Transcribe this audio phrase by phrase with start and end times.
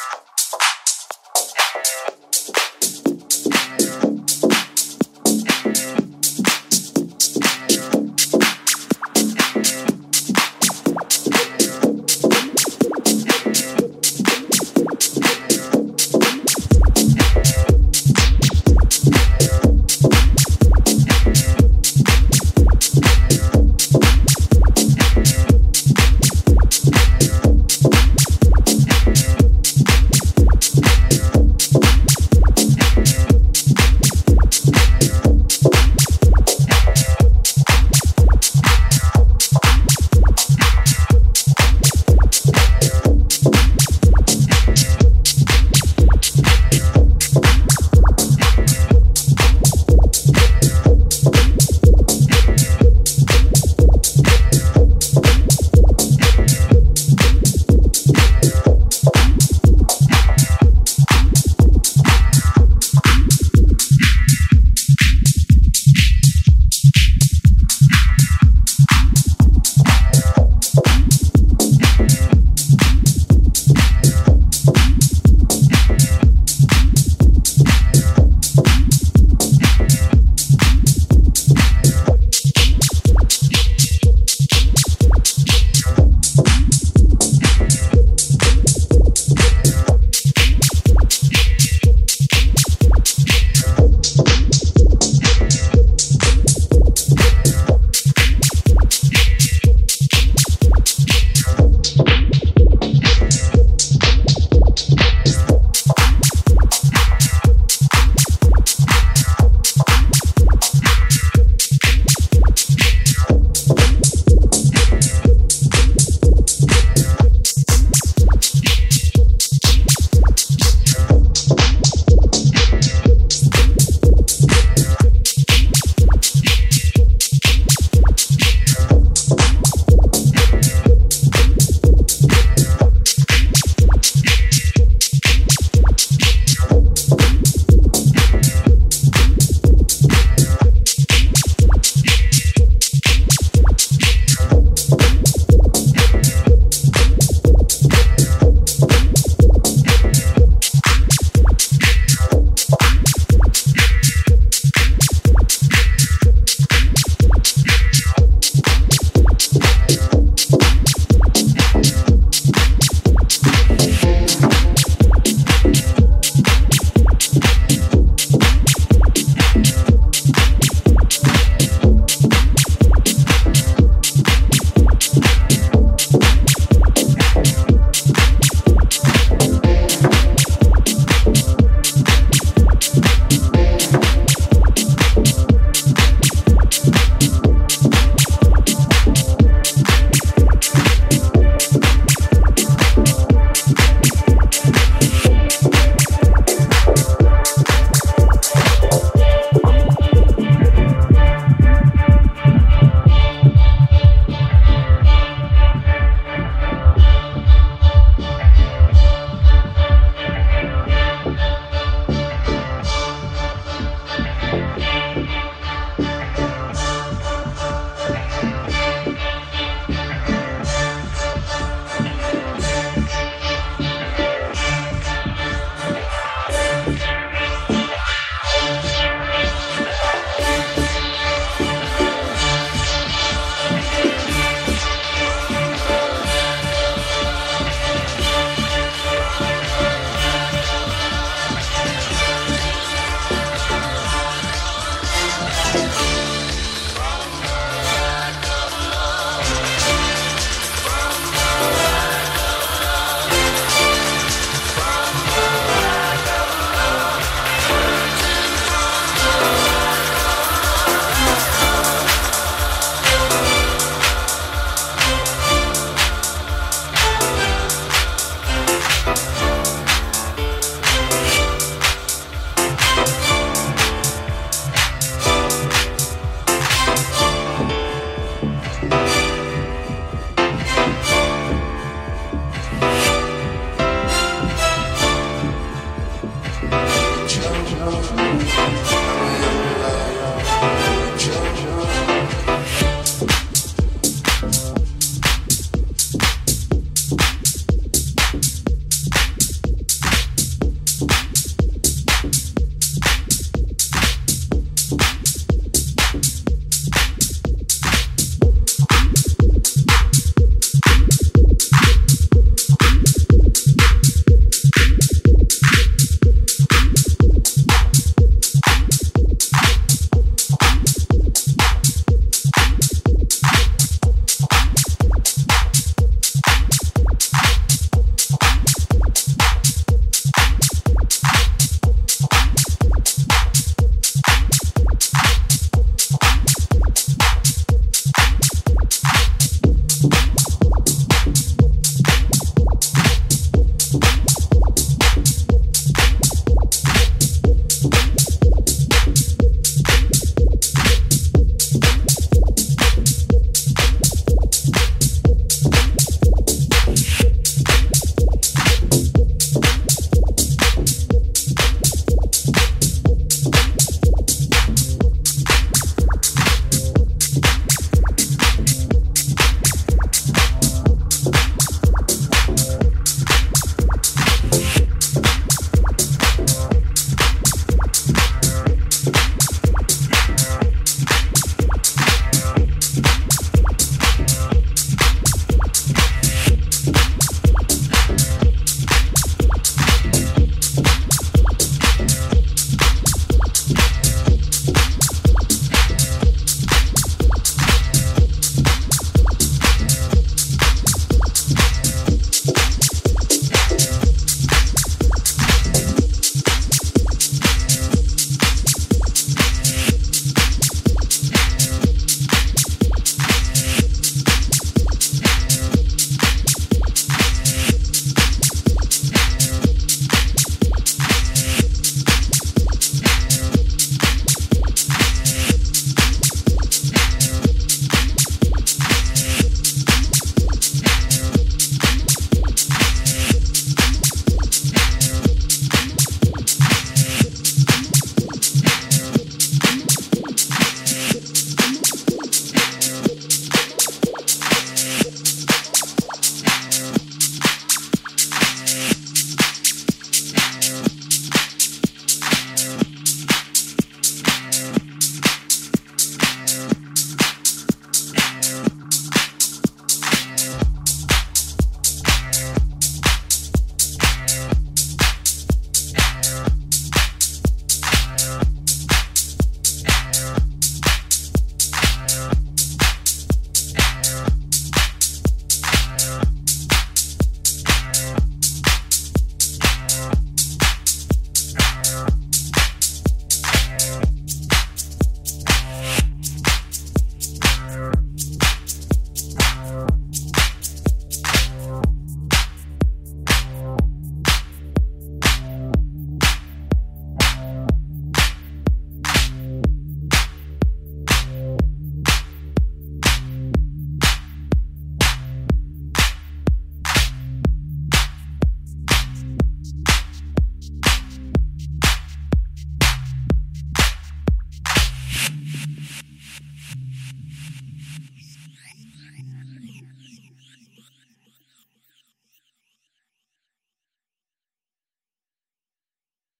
[0.00, 1.79] Yeah.